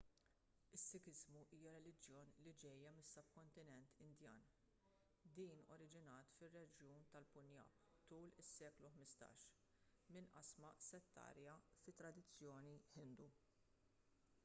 [0.75, 4.47] is-sikiżmu hija reliġjon li ġejja mis-subkontinent indjan
[5.39, 7.75] din oriġinat fir-reġjun tal-punjab
[8.11, 9.29] tul is-seklu 15
[10.17, 13.29] minn qasma settarja fit-tradizzjoni ħindu